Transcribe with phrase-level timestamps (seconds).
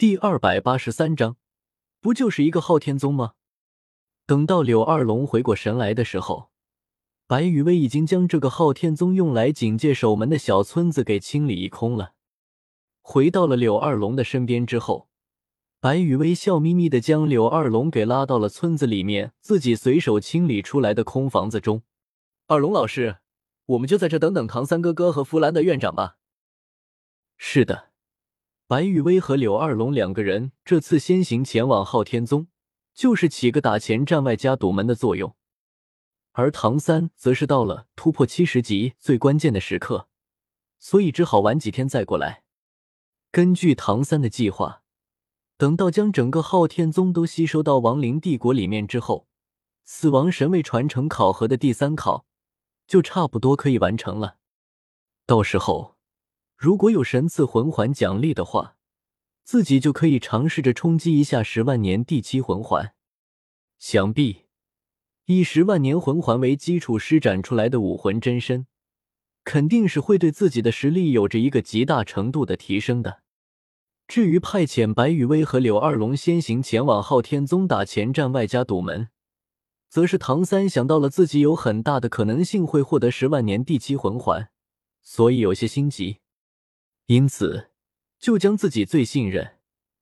[0.00, 1.36] 第二百八十三章，
[2.00, 3.34] 不就是一个昊天宗吗？
[4.24, 6.48] 等到柳二龙回过神来的时候，
[7.26, 12.14] 白羽薇已经将这个昊天宗用来警戒守门的小村子给清理一空了。
[13.02, 15.10] 回到了柳二龙的身边之后，
[15.80, 21.82] 白羽薇笑眯眯的将柳二龙给拉到了村子里面自己随手清理出来的空房子中。
[22.46, 23.18] 二龙老师，
[23.66, 26.16] 我们就在这等等唐三哥哥和弗兰德院长吧。
[27.36, 27.89] 是的。
[28.70, 32.46] 白玉薇和柳二龙两个人这次先行前往昊天宗，
[32.94, 35.34] 就是起个打前站外加堵门的作用。
[36.30, 40.06] 而唐三则是到了突破七十级最关键的时刻，
[40.78, 42.44] 所以只好晚几天再过来。
[43.32, 44.84] 根据唐三的计划，
[45.56, 49.26] 等到将整个昊天宗都吸收到亡灵帝国里面之后，
[49.84, 52.24] 死亡神位传承考核的第三考
[52.86, 54.36] 就差不多可以完成了。
[55.26, 55.96] 到时候。
[56.60, 58.76] 如果有神赐魂环奖励的话，
[59.44, 62.92] 自己就可以尝试着冲击一下十万年第七魂环。
[63.78, 64.42] 想必
[65.24, 68.66] 以十万年魂环为基础施展出来的武魂真身，
[69.42, 73.22] 肯定是会对自己的实力有着一个极大程度的提升的。
[74.06, 79.08] 至于派遣白羽薇和柳二龙先行前往昊天宗打前站外加堵门，
[79.88, 84.50] 则是唐三想到了自己有很大的可能性会获得十万年第七魂环，
[85.00, 86.18] 所以有些心急。
[87.10, 87.70] 因此，
[88.20, 89.56] 就将自己最信任，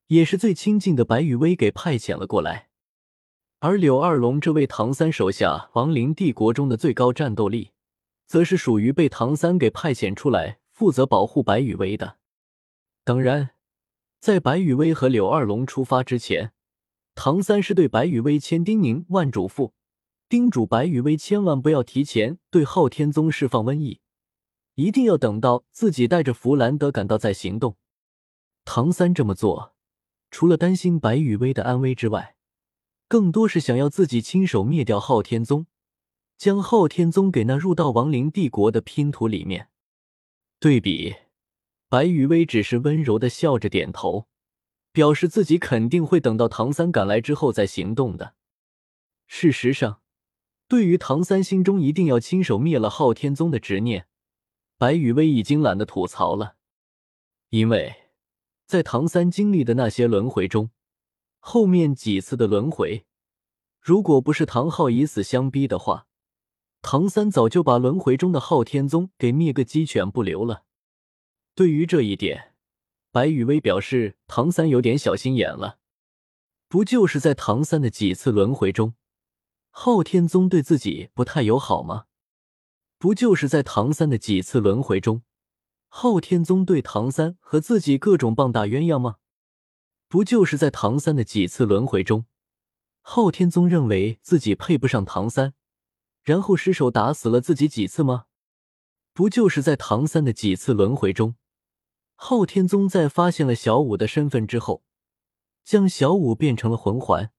[0.08, 2.68] 也是最亲近的白羽薇给派遣了过来。
[3.60, 7.70] 而柳二龙这位唐三手下亡灵帝国中的最高战斗力，
[8.26, 12.18] 则是属于被唐三给派遣出来负责保护白羽薇的。
[13.04, 13.52] 当然，
[14.20, 16.52] 在白羽薇和柳二龙出发之前，
[17.14, 19.72] 唐三是对白羽薇千叮咛万嘱咐，
[20.28, 24.02] 叮嘱白羽薇千万不要提前对昊天宗释放瘟疫。
[24.78, 27.76] 一定要等到自己带着弗兰德赶到再行动。
[28.64, 29.74] 唐三这么做，
[30.30, 32.36] 除了担心白羽薇的安危之外，
[33.08, 35.66] 更多是想要自己亲手灭掉昊天宗，
[36.36, 39.69] 将昊天宗给纳入到亡灵帝国的拼图里面。
[40.60, 41.16] 对比，
[41.88, 44.28] 白羽薇只是温柔的笑着点头，
[44.92, 48.36] 表示自己肯定会等到唐三赶来之后再行动的。
[49.26, 50.03] 事实上，
[50.69, 54.06] 对于唐三心中一定要亲手灭了昊天宗的执念。
[54.78, 56.55] 白羽薇已经懒得吐槽了，
[57.49, 58.12] 因为
[58.65, 60.71] 在唐三经历的那些轮回中，
[61.41, 63.05] 后面几次的轮回，
[63.81, 66.06] 如果不是唐昊以死相逼的话，
[66.81, 70.62] 唐三早就把轮回中的昊天宗给灭个鸡犬不留了。
[71.56, 72.55] 对于这一点，
[73.10, 75.81] 白羽薇表示唐三有点小心眼了。
[76.69, 78.95] 不就是在唐三的几次轮回中，
[79.71, 82.05] 昊天宗对自己不太友好吗？
[82.98, 85.22] 不就是在唐三的几次轮回中，
[85.86, 89.19] 昊天宗对唐三和自己各种棒打鸳鸯吗？
[90.09, 92.26] 不就是在唐三的几次轮回中，
[93.00, 95.54] 昊天宗认为自己配不上唐三，
[96.25, 98.25] 然后失手打死了自己几次吗？
[99.12, 101.36] 不就是在唐三的几次轮回中，
[102.16, 104.82] 昊天宗在发现了小五的身份之后，
[105.62, 107.30] 将小五变成了魂环，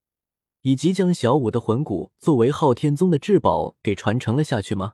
[0.62, 4.94] 以及将小五的魂骨作为昊天宗的至宝给传承了下去吗？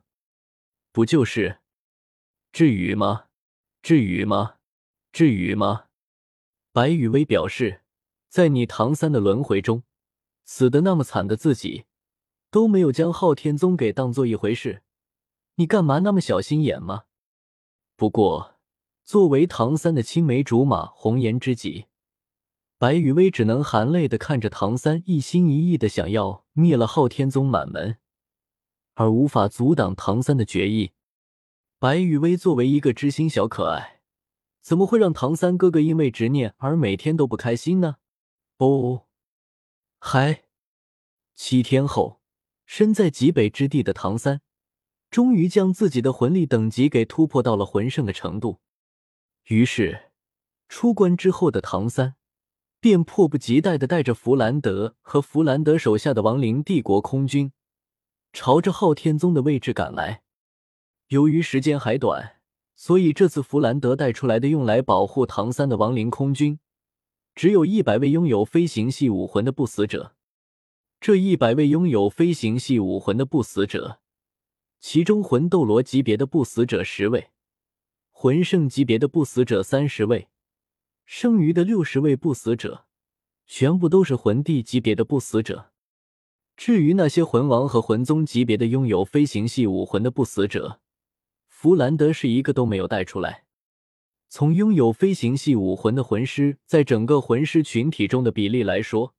[0.96, 1.58] 不就是？
[2.52, 3.26] 至于吗？
[3.82, 4.54] 至于吗？
[5.12, 5.88] 至于吗？
[6.72, 7.82] 白羽薇表示，
[8.30, 9.82] 在你唐三的轮回中，
[10.46, 11.84] 死的那么惨的自己，
[12.50, 14.82] 都没有将昊天宗给当做一回事，
[15.56, 17.04] 你干嘛那么小心眼吗？
[17.96, 18.54] 不过，
[19.04, 21.88] 作为唐三的青梅竹马、红颜知己，
[22.78, 27.98] 白羽薇只能含泪的看着唐三一心一意的想要灭了昊天宗满门。
[28.96, 30.92] 而无法阻挡唐三的决意。
[31.78, 34.00] 白雨薇作为一个知心小可爱，
[34.60, 37.96] 怎么会让唐三哥哥因为执念而每天都不开心呢？
[38.58, 39.04] 哦，
[39.98, 40.44] 嗨！
[41.34, 42.20] 七天后，
[42.64, 44.40] 身在极北之地的唐三，
[45.10, 48.60] 终于将自己的魂力等级给突破到了魂圣的程度。
[49.44, 50.10] 于是，
[50.68, 52.16] 出关之后的唐三，
[52.80, 57.52] 便迫不及待的带着弗兰德和弗兰德手下的亡灵帝国空军。
[58.38, 60.22] 朝着昊天宗的位置赶来。
[61.08, 62.36] 由于时间还短，
[62.74, 66.60] 所以这次弗兰德带出来的用来保护唐三的亡灵空军，
[67.34, 70.14] 只有一百位拥有飞行系武魂的不死者。
[71.00, 74.00] 这一百位拥有飞行系武魂的不死者，
[74.80, 77.30] 其中魂斗罗级别的不死者十位，
[78.10, 80.28] 魂圣级别的不死者三十位，
[81.06, 82.84] 剩余的六十位不死者，
[83.46, 85.72] 全部都是魂帝级别的不死者。
[86.56, 90.80] 至于那些魂王和魂宗级别的拥有飞行系武魂的不死者，
[91.46, 93.44] 弗兰德是一个都没有带出来。
[94.28, 99.14] 从拥有飞行系武魂的魂师在整个魂师群体中的比例来说，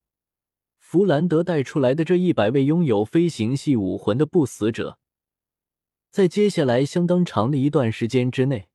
[0.78, 4.98] 弗兰德带出来的这一百位拥有飞行系武魂的不死者，
[6.10, 8.68] 在接下来相当长的一段时间之内，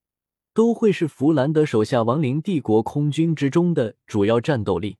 [0.54, 4.98] 都会是弗兰德手下亡灵帝国空军之中的主要战斗力。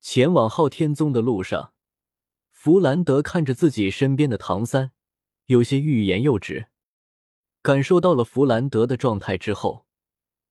[0.00, 1.72] 前往昊天宗的路上，
[2.66, 4.90] 弗兰德看着自己身边的唐三，
[5.44, 6.66] 有些欲言又止。
[7.62, 9.86] 感受到了弗兰德的状态之后，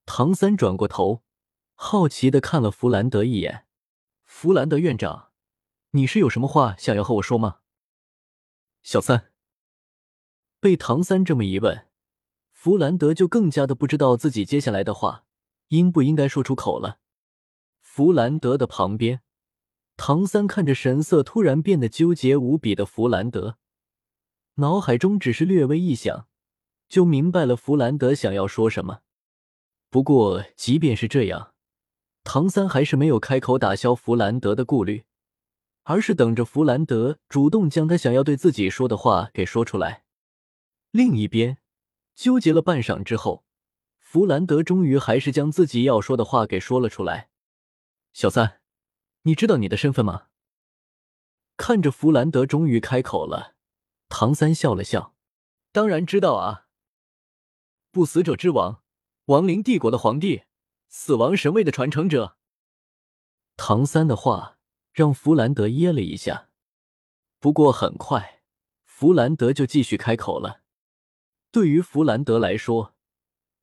[0.06, 1.24] 唐三转过头，
[1.74, 3.66] 好奇的看了弗兰德一眼
[4.24, 5.32] ：“弗兰德院长，
[5.92, 7.58] 你是有什么话想要和我说吗？”
[8.82, 9.34] 小三
[10.62, 11.88] 被唐三这么一问，
[12.54, 15.26] 弗兰德就更加的不知道自己接下来的话
[15.68, 17.00] 应不应该说出口了。
[17.82, 19.25] 弗兰德的旁边。
[19.98, 23.58] 唐三看着神色突然变得纠结无比的弗兰德，
[24.56, 26.28] 脑海中只是略微一想，
[26.90, 29.02] 就明白了弗兰德想要说什么。
[29.90, 31.54] 不过，即便是这样，
[32.26, 35.06] 唐三还是没有开口打消弗兰德的顾虑，
[35.84, 40.04] 而是等着弗兰德主动将他想要对自己说的话给说出来。
[40.92, 41.58] 另一边，
[42.14, 43.46] 纠结了半晌之后，
[44.00, 47.30] 弗兰德终于还是将自己要说的话给说了出来
[48.12, 48.60] ：“小三。”
[49.28, 50.28] 你知道你的身份吗？
[51.58, 53.56] 看着弗兰德终于开口了，
[54.08, 55.16] 唐三笑了笑
[55.74, 56.68] ：“当然知道啊，
[57.90, 58.84] 不死者之王，
[59.26, 60.44] 亡灵帝国的皇帝，
[60.90, 62.38] 死亡神位的传承者。”
[63.58, 64.60] 唐三的话
[64.94, 66.50] 让弗兰德噎了一下，
[67.40, 68.44] 不过很快，
[68.84, 70.62] 弗兰德就继续开口了。
[71.50, 72.94] 对于弗兰德来说，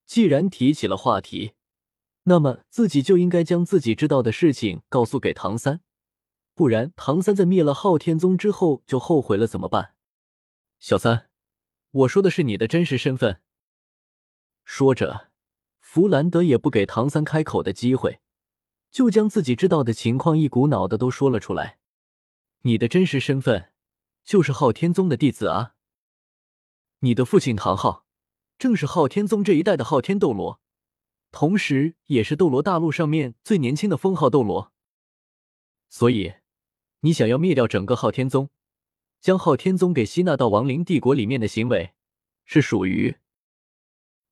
[0.06, 1.54] 既然提起了话题。
[2.24, 5.80] 那么自己就应该将自己知道的事情告诉给唐三，
[6.54, 9.94] 不然唐三在灭了昊天宗之后就后悔了怎么办？
[10.78, 11.28] 小三，
[11.90, 13.40] 我说的是你的真实身份。
[14.64, 15.30] 说着，
[15.80, 18.20] 弗兰德也不给唐三开口的机会，
[18.92, 21.78] 就将自己知道的情况一股脑的都说了出来。
[22.62, 23.72] 你的真实身份
[24.22, 25.74] 就是昊天宗的弟子啊！
[27.00, 28.06] 你的父亲唐昊，
[28.56, 30.61] 正是昊天宗这一代的昊天斗罗。
[31.32, 34.72] 同时，也是斗罗大陆上面最年轻的封号斗罗。
[35.88, 36.34] 所以，
[37.00, 38.50] 你想要灭掉整个昊天宗，
[39.20, 41.94] 将昊天宗给吸纳到亡灵帝国里面的行为，
[42.44, 43.16] 是属于，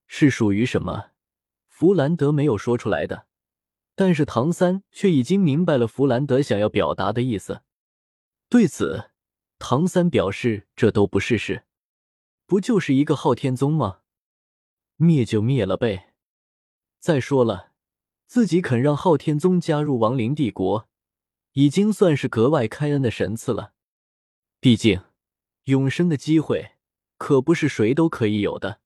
[0.07, 1.11] 是属于什么？
[1.67, 3.27] 弗兰德没有说出来的，
[3.95, 7.63] 但是唐三却已经明白了弗兰德想要表达的意思。
[8.51, 9.11] 对此，
[9.59, 11.65] 唐三表示这都不是事，
[12.45, 14.01] 不就是一个昊天宗吗？
[14.97, 16.10] 灭就灭了呗。
[17.01, 17.73] 再说了，
[18.27, 20.87] 自己肯让昊天宗加入亡灵帝国，
[21.55, 23.73] 已经算是格外开恩的神赐了。
[24.61, 25.03] 毕竟，
[25.65, 26.73] 永生的机会
[27.17, 28.81] 可不是谁都可以有的。